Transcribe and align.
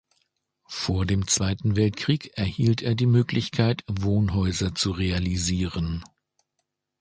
Vor 0.65 1.05
dem 1.05 1.27
Zweiten 1.27 1.75
Weltkrieg 1.75 2.31
erhielt 2.35 2.81
er 2.81 2.95
die 2.95 3.05
Möglichkeit, 3.05 3.83
Wohnhäuser 3.87 4.73
zu 4.73 4.89
realisieren. 4.89 6.03